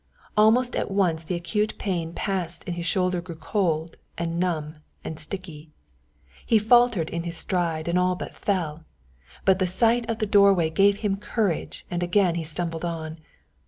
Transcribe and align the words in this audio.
Almost 0.35 0.75
at 0.75 0.89
once 0.89 1.23
the 1.23 1.35
acute 1.35 1.77
pain 1.77 2.11
passed 2.13 2.63
and 2.65 2.75
his 2.75 2.87
shoulder 2.87 3.21
grew 3.21 3.35
cold 3.35 3.97
and 4.17 4.39
numb 4.39 4.77
and 5.03 5.19
sticky. 5.19 5.69
He 6.43 6.57
faltered 6.57 7.11
in 7.11 7.21
his 7.21 7.37
stride 7.37 7.87
and 7.87 7.99
all 7.99 8.15
but 8.15 8.35
fell, 8.35 8.83
but 9.45 9.59
the 9.59 9.67
sight 9.67 10.09
of 10.09 10.17
the 10.17 10.25
doorway 10.25 10.71
gave 10.71 11.01
him 11.01 11.17
courage 11.17 11.85
and 11.91 12.01
again 12.01 12.33
he 12.33 12.43
stumbled 12.43 12.83
on. 12.83 13.19